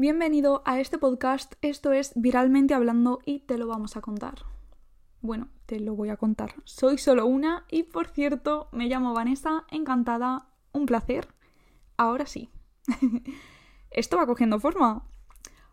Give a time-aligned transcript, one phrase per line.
[0.00, 4.44] Bienvenido a este podcast, esto es Viralmente Hablando y te lo vamos a contar.
[5.22, 6.54] Bueno, te lo voy a contar.
[6.62, 11.26] Soy solo una y por cierto, me llamo Vanessa, encantada, un placer.
[11.96, 12.48] Ahora sí.
[13.90, 15.04] esto va cogiendo forma.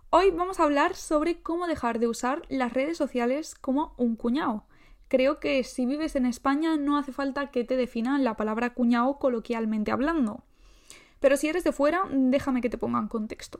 [0.09, 4.65] Hoy vamos a hablar sobre cómo dejar de usar las redes sociales como un cuñado.
[5.07, 9.19] Creo que si vives en España no hace falta que te definan la palabra cuñado
[9.19, 10.43] coloquialmente hablando.
[11.19, 13.59] Pero si eres de fuera, déjame que te ponga en contexto.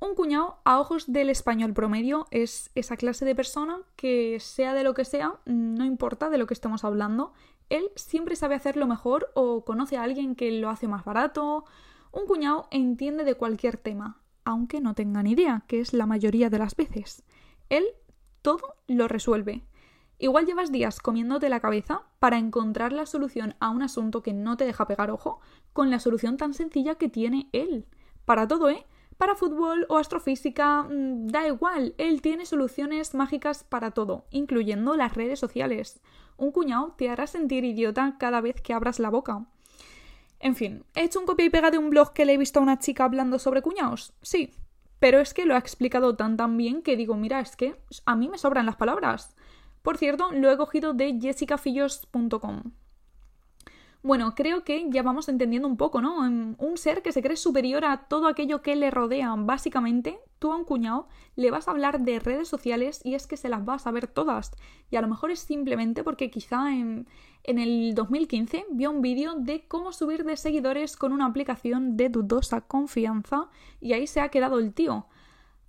[0.00, 4.84] Un cuñado, a ojos del español promedio, es esa clase de persona que, sea de
[4.84, 7.32] lo que sea, no importa de lo que estemos hablando,
[7.68, 11.64] él siempre sabe hacerlo mejor o conoce a alguien que lo hace más barato.
[12.12, 16.48] Un cuñado entiende de cualquier tema, aunque no tenga ni idea, que es la mayoría
[16.48, 17.24] de las veces.
[17.68, 17.84] Él
[18.40, 19.64] todo lo resuelve.
[20.18, 24.56] Igual llevas días comiéndote la cabeza para encontrar la solución a un asunto que no
[24.56, 25.40] te deja pegar ojo
[25.72, 27.86] con la solución tan sencilla que tiene él.
[28.24, 28.86] Para todo, ¿eh?
[29.18, 35.14] Para fútbol o astrofísica, mm, da igual, él tiene soluciones mágicas para todo, incluyendo las
[35.14, 36.00] redes sociales.
[36.36, 39.44] Un cuñado te hará sentir idiota cada vez que abras la boca.
[40.38, 42.60] En fin, ¿he hecho un copia y pega de un blog que le he visto
[42.60, 44.12] a una chica hablando sobre cuñados?
[44.22, 44.54] Sí,
[45.00, 47.74] pero es que lo ha explicado tan tan bien que digo, mira, es que
[48.06, 49.34] a mí me sobran las palabras.
[49.82, 52.72] Por cierto, lo he cogido de jessicafillos.com.
[54.02, 56.20] Bueno, creo que ya vamos entendiendo un poco, ¿no?
[56.20, 59.34] Un ser que se cree superior a todo aquello que le rodea.
[59.36, 63.36] Básicamente, tú a un cuñado le vas a hablar de redes sociales y es que
[63.36, 64.52] se las vas a ver todas.
[64.90, 67.08] Y a lo mejor es simplemente porque quizá en,
[67.42, 72.08] en el 2015 vio un vídeo de cómo subir de seguidores con una aplicación de
[72.08, 73.48] dudosa confianza
[73.80, 75.06] y ahí se ha quedado el tío.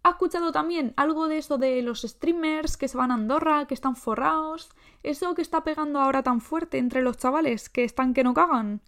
[0.03, 3.73] ¿Ha escuchado también algo de eso de los streamers que se van a Andorra, que
[3.73, 4.69] están forrados?
[5.03, 8.81] Eso que está pegando ahora tan fuerte entre los chavales, que están que no cagan.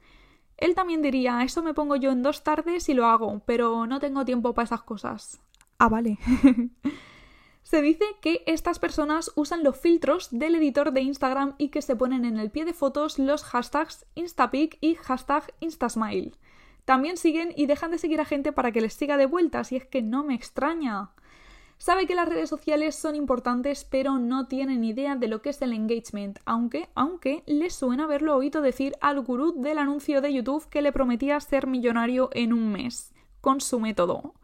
[0.57, 3.99] Él también diría, eso me pongo yo en dos tardes y lo hago, pero no
[3.99, 5.41] tengo tiempo para esas cosas.
[5.79, 6.19] Ah, vale.
[7.63, 11.95] se dice que estas personas usan los filtros del editor de Instagram y que se
[11.95, 16.33] ponen en el pie de fotos los hashtags Instapic y hashtag Instasmile.
[16.85, 19.75] También siguen y dejan de seguir a gente para que les siga de vuelta, y
[19.75, 21.11] es que no me extraña.
[21.77, 25.61] Sabe que las redes sociales son importantes, pero no tienen idea de lo que es
[25.63, 30.69] el engagement, aunque, aunque le suena haberlo oído decir al gurú del anuncio de YouTube
[30.69, 34.35] que le prometía ser millonario en un mes, con su método.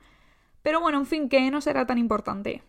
[0.63, 2.63] Pero bueno, en fin, que no será tan importante.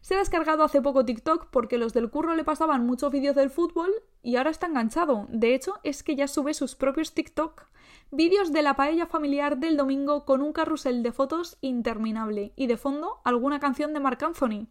[0.00, 3.50] Se ha descargado hace poco TikTok porque los del curro le pasaban muchos vídeos del
[3.50, 3.90] fútbol
[4.22, 5.26] y ahora está enganchado.
[5.28, 7.66] De hecho, es que ya sube sus propios TikTok
[8.12, 12.76] vídeos de la paella familiar del domingo con un carrusel de fotos interminable y de
[12.76, 14.68] fondo alguna canción de Marc Anthony.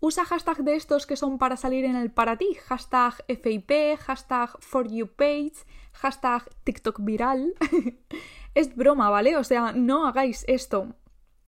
[0.00, 4.50] Usa hashtag de estos que son para salir en el para ti, hashtag FIP, hashtag
[4.60, 5.54] for you page,
[5.92, 7.54] hashtag TikTok viral.
[8.54, 9.36] es broma, ¿vale?
[9.36, 10.94] O sea, no hagáis esto.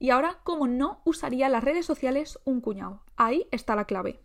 [0.00, 3.04] Y ahora, ¿cómo no usaría las redes sociales un cuñado?
[3.16, 4.18] Ahí está la clave.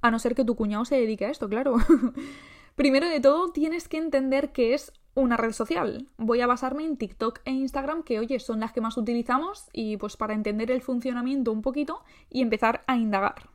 [0.00, 1.76] A no ser que tu cuñado se dedique a esto, claro.
[2.80, 6.08] Primero de todo, tienes que entender que es una red social.
[6.16, 9.98] Voy a basarme en TikTok e Instagram, que oye, son las que más utilizamos, y
[9.98, 13.50] pues para entender el funcionamiento un poquito y empezar a indagar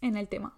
[0.00, 0.56] en el tema.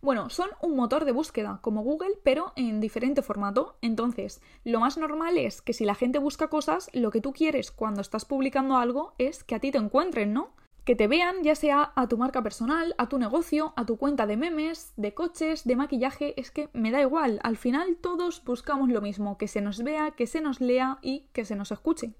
[0.00, 3.76] Bueno, son un motor de búsqueda como Google, pero en diferente formato.
[3.82, 7.70] Entonces, lo más normal es que si la gente busca cosas, lo que tú quieres
[7.70, 10.54] cuando estás publicando algo es que a ti te encuentren, ¿no?
[10.84, 14.26] Que te vean ya sea a tu marca personal, a tu negocio, a tu cuenta
[14.26, 18.88] de memes, de coches, de maquillaje, es que me da igual, al final todos buscamos
[18.88, 22.14] lo mismo, que se nos vea, que se nos lea y que se nos escuche.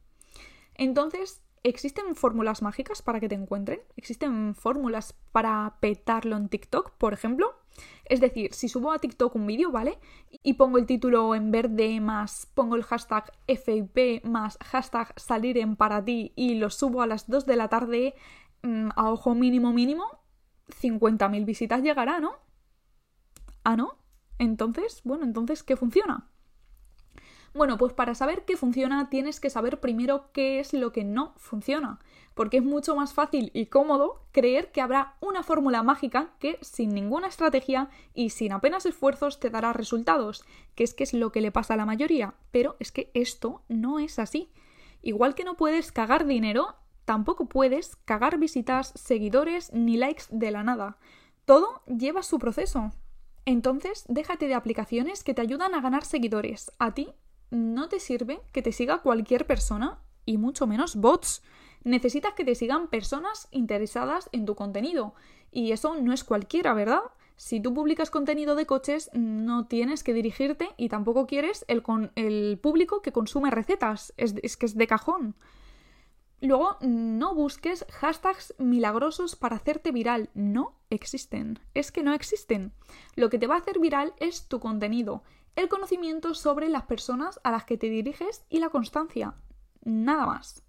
[0.75, 3.81] Entonces, ¿existen fórmulas mágicas para que te encuentren?
[3.97, 7.55] ¿Existen fórmulas para petarlo en TikTok, por ejemplo?
[8.05, 9.99] Es decir, si subo a TikTok un vídeo, ¿vale?
[10.43, 15.77] Y pongo el título en verde más, pongo el hashtag FIP más hashtag salir en
[15.77, 18.15] para ti y lo subo a las 2 de la tarde,
[18.63, 20.05] a ojo mínimo mínimo,
[20.69, 22.33] 50.000 visitas llegará, ¿no?
[23.65, 23.99] Ah, ¿no?
[24.39, 26.29] Entonces, bueno, entonces, ¿qué funciona?
[27.55, 31.35] Bueno, pues para saber qué funciona tienes que saber primero qué es lo que no
[31.37, 32.01] funciona,
[32.35, 36.95] porque es mucho más fácil y cómodo creer que habrá una fórmula mágica que sin
[36.95, 40.45] ninguna estrategia y sin apenas esfuerzos te dará resultados,
[40.75, 43.63] que es que es lo que le pasa a la mayoría, pero es que esto
[43.69, 44.51] no es así.
[45.03, 50.63] Igual que no puedes cagar dinero, Tampoco puedes cagar visitas, seguidores ni likes de la
[50.63, 50.99] nada.
[51.45, 52.93] Todo lleva su proceso.
[53.45, 56.71] Entonces, déjate de aplicaciones que te ayudan a ganar seguidores.
[56.79, 57.13] A ti
[57.51, 61.43] no te sirve que te siga cualquier persona y mucho menos bots.
[61.85, 65.15] Necesitas que te sigan personas interesadas en tu contenido.
[65.51, 67.03] Y eso no es cualquiera, ¿verdad?
[67.37, 72.13] Si tú publicas contenido de coches, no tienes que dirigirte y tampoco quieres el, con
[72.15, 74.15] el público que consume recetas.
[74.17, 75.35] Es, es que es de cajón.
[76.43, 80.29] Luego, no busques hashtags milagrosos para hacerte viral.
[80.35, 81.61] No existen.
[81.73, 82.73] Es que no existen.
[83.15, 85.23] Lo que te va a hacer viral es tu contenido,
[85.55, 89.37] el conocimiento sobre las personas a las que te diriges y la constancia.
[89.85, 90.65] Nada más.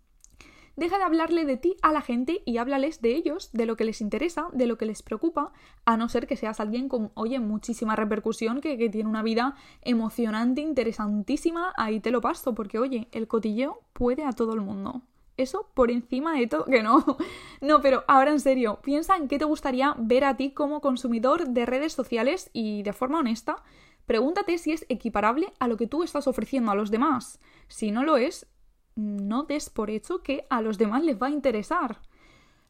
[0.75, 3.86] Deja de hablarle de ti a la gente y háblales de ellos, de lo que
[3.86, 5.54] les interesa, de lo que les preocupa,
[5.86, 9.56] a no ser que seas alguien con, oye, muchísima repercusión, que, que tiene una vida
[9.81, 15.02] emocionante, interesantísima, ahí te lo paso, porque, oye, el cotilleo puede a todo el mundo.
[15.35, 17.18] Eso por encima de todo, que no.
[17.62, 21.47] No, pero ahora en serio, piensa en qué te gustaría ver a ti como consumidor
[21.47, 23.63] de redes sociales y de forma honesta,
[24.06, 27.39] pregúntate si es equiparable a lo que tú estás ofreciendo a los demás.
[27.68, 28.47] Si no lo es,
[28.95, 32.00] no des por hecho que a los demás les va a interesar.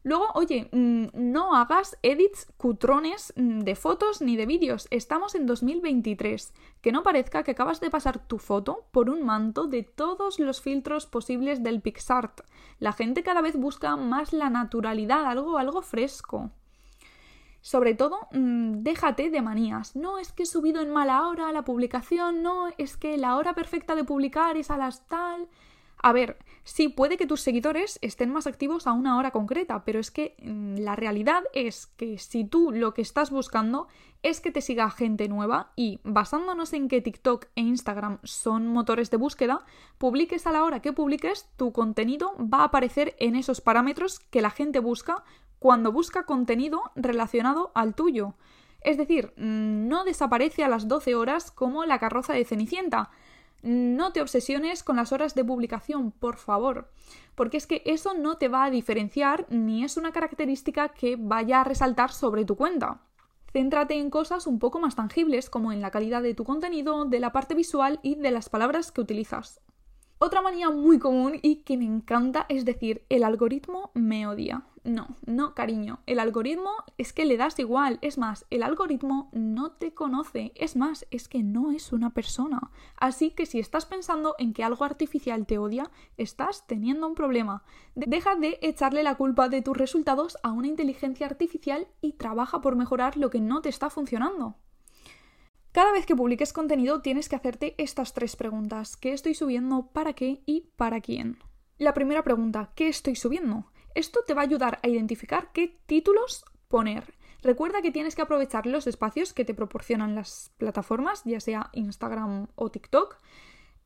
[0.04, 4.86] Luego, oye, mm, no hagas edits cutrones mm, de fotos ni de vídeos.
[4.90, 6.52] Estamos en 2023.
[6.82, 10.60] Que no parezca que acabas de pasar tu foto por un manto de todos los
[10.60, 12.42] filtros posibles del PixArt.
[12.78, 16.50] La gente cada vez busca más la naturalidad, algo, algo fresco.
[17.62, 19.96] Sobre todo, mm, déjate de manías.
[19.96, 23.54] No es que he subido en mala hora la publicación, no es que la hora
[23.54, 25.48] perfecta de publicar es a las tal.
[26.04, 29.98] A ver, sí, puede que tus seguidores estén más activos a una hora concreta, pero
[29.98, 33.88] es que mm, la realidad es que si tú lo que estás buscando
[34.22, 39.10] es que te siga gente nueva y basándonos en que TikTok e Instagram son motores
[39.10, 39.64] de búsqueda,
[39.96, 44.42] publiques a la hora que publiques, tu contenido va a aparecer en esos parámetros que
[44.42, 45.24] la gente busca
[45.58, 48.34] cuando busca contenido relacionado al tuyo.
[48.82, 53.10] Es decir, mm, no desaparece a las 12 horas como la carroza de Cenicienta,
[53.64, 56.90] no te obsesiones con las horas de publicación, por favor,
[57.34, 61.62] porque es que eso no te va a diferenciar ni es una característica que vaya
[61.62, 63.00] a resaltar sobre tu cuenta.
[63.52, 67.20] Céntrate en cosas un poco más tangibles, como en la calidad de tu contenido, de
[67.20, 69.60] la parte visual y de las palabras que utilizas.
[70.18, 74.64] Otra manía muy común y que me encanta es decir, el algoritmo me odia.
[74.84, 77.98] No, no, cariño, el algoritmo es que le das igual.
[78.02, 80.52] Es más, el algoritmo no te conoce.
[80.56, 82.70] Es más, es que no es una persona.
[82.96, 87.64] Así que si estás pensando en que algo artificial te odia, estás teniendo un problema.
[87.94, 92.76] Deja de echarle la culpa de tus resultados a una inteligencia artificial y trabaja por
[92.76, 94.58] mejorar lo que no te está funcionando.
[95.74, 98.96] Cada vez que publiques contenido tienes que hacerte estas tres preguntas.
[98.96, 99.88] ¿Qué estoy subiendo?
[99.92, 100.40] ¿Para qué?
[100.46, 101.38] ¿Y para quién?
[101.78, 103.72] La primera pregunta, ¿qué estoy subiendo?
[103.92, 107.14] Esto te va a ayudar a identificar qué títulos poner.
[107.42, 112.46] Recuerda que tienes que aprovechar los espacios que te proporcionan las plataformas, ya sea Instagram
[112.54, 113.16] o TikTok.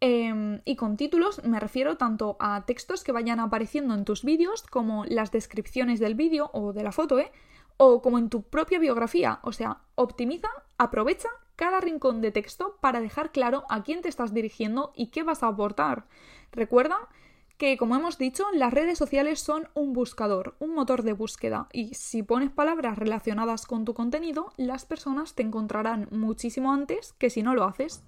[0.00, 4.60] Em, y con títulos me refiero tanto a textos que vayan apareciendo en tus vídeos
[4.60, 7.32] como las descripciones del vídeo o de la foto, ¿eh?
[7.78, 9.40] o como en tu propia biografía.
[9.42, 14.32] O sea, optimiza, aprovecha cada rincón de texto para dejar claro a quién te estás
[14.32, 16.06] dirigiendo y qué vas a aportar.
[16.52, 17.08] Recuerda
[17.56, 21.94] que, como hemos dicho, las redes sociales son un buscador, un motor de búsqueda, y
[21.94, 27.42] si pones palabras relacionadas con tu contenido, las personas te encontrarán muchísimo antes que si
[27.42, 28.04] no lo haces.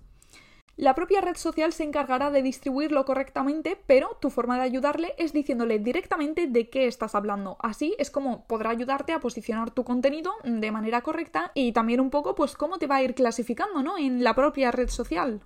[0.81, 5.35] La propia red social se encargará de distribuirlo correctamente, pero tu forma de ayudarle es
[5.35, 7.59] diciéndole directamente de qué estás hablando.
[7.61, 12.09] Así es como podrá ayudarte a posicionar tu contenido de manera correcta y también un
[12.09, 13.99] poco pues cómo te va a ir clasificando, ¿no?
[13.99, 15.43] En la propia red social.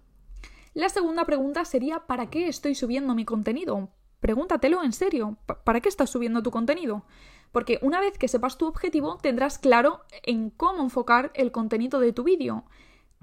[0.72, 3.88] La segunda pregunta sería ¿para qué estoy subiendo mi contenido?
[4.20, 7.06] Pregúntatelo en serio, ¿para qué estás subiendo tu contenido?
[7.50, 12.12] Porque una vez que sepas tu objetivo, tendrás claro en cómo enfocar el contenido de
[12.12, 12.66] tu vídeo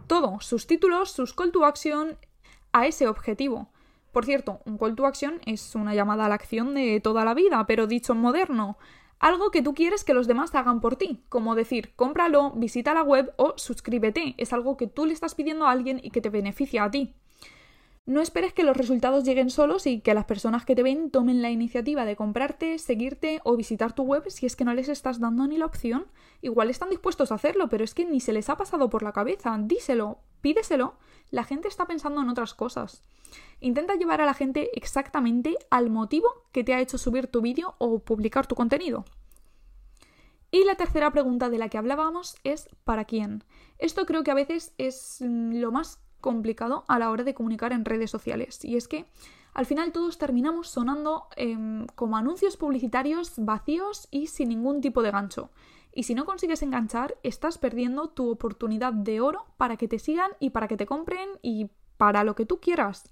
[0.08, 2.18] todo, sus títulos, sus call to action
[2.72, 3.70] a ese objetivo.
[4.12, 7.34] Por cierto, un call to action es una llamada a la acción de toda la
[7.34, 8.78] vida, pero dicho moderno.
[9.20, 13.04] Algo que tú quieres que los demás hagan por ti, como decir, cómpralo, visita la
[13.04, 14.34] web o suscríbete.
[14.38, 17.14] Es algo que tú le estás pidiendo a alguien y que te beneficia a ti.
[18.08, 21.44] No esperes que los resultados lleguen solos y que las personas que te ven tomen
[21.44, 25.20] la iniciativa de comprarte, seguirte o visitar tu web si es que no les estás
[25.20, 26.08] dando ni la opción.
[26.42, 29.12] Igual están dispuestos a hacerlo, pero es que ni se les ha pasado por la
[29.14, 29.56] cabeza.
[29.60, 30.96] Díselo, pídeselo.
[31.30, 33.04] La gente está pensando en otras cosas.
[33.60, 37.76] Intenta llevar a la gente exactamente al motivo que te ha hecho subir tu vídeo
[37.78, 39.06] o publicar tu contenido.
[40.50, 43.44] Y la tercera pregunta de la que hablábamos es ¿para quién?
[43.78, 47.86] Esto creo que a veces es lo más complicado a la hora de comunicar en
[47.86, 48.64] redes sociales.
[48.64, 49.06] Y es que
[49.54, 55.12] al final todos terminamos sonando em, como anuncios publicitarios vacíos y sin ningún tipo de
[55.12, 55.50] gancho.
[55.94, 60.32] Y si no consigues enganchar, estás perdiendo tu oportunidad de oro para que te sigan
[60.40, 63.12] y para que te compren y para lo que tú quieras.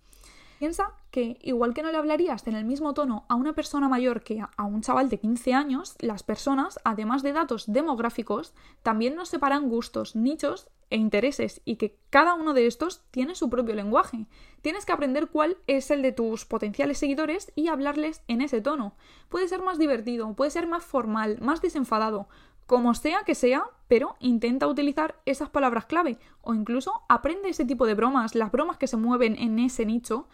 [0.59, 4.23] Piensa que igual que no le hablarías en el mismo tono a una persona mayor
[4.23, 9.29] que a un chaval de 15 años, las personas, además de datos demográficos, también nos
[9.29, 14.25] separan gustos, nichos e intereses y que cada uno de estos tiene su propio lenguaje.
[14.61, 18.97] Tienes que aprender cuál es el de tus potenciales seguidores y hablarles en ese tono.
[19.29, 22.27] Puede ser más divertido, puede ser más formal, más desenfadado,
[22.69, 27.87] como sea que sea, pero intenta utilizar esas palabras clave o incluso aprende ese tipo
[27.87, 30.27] de bromas, las bromas que se mueven en ese nicho,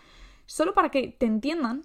[0.46, 1.84] solo para que te entiendan.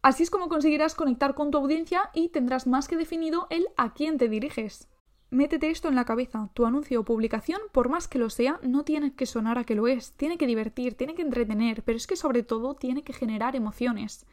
[0.00, 3.92] Así es como conseguirás conectar con tu audiencia y tendrás más que definido el a
[3.92, 4.88] quién te diriges.
[5.28, 6.48] Métete esto en la cabeza.
[6.54, 9.74] Tu anuncio o publicación, por más que lo sea, no tiene que sonar a que
[9.74, 10.12] lo es.
[10.12, 14.24] Tiene que divertir, tiene que entretener, pero es que sobre todo tiene que generar emociones.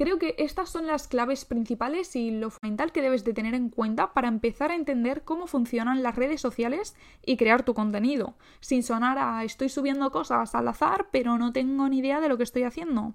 [0.00, 3.68] Creo que estas son las claves principales y lo fundamental que debes de tener en
[3.68, 8.82] cuenta para empezar a entender cómo funcionan las redes sociales y crear tu contenido, sin
[8.82, 12.44] sonar a estoy subiendo cosas al azar pero no tengo ni idea de lo que
[12.44, 13.12] estoy haciendo.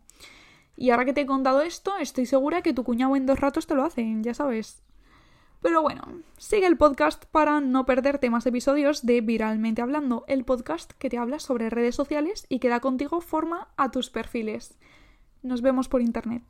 [0.77, 3.65] Y ahora que te he contado esto, estoy segura que tu cuñado en dos ratos
[3.65, 4.83] te lo hace, ya sabes.
[5.63, 6.03] Pero bueno,
[6.37, 11.17] sigue el podcast para no perderte más episodios de Viralmente Hablando, el podcast que te
[11.17, 14.77] habla sobre redes sociales y que da contigo forma a tus perfiles.
[15.41, 16.43] Nos vemos por internet.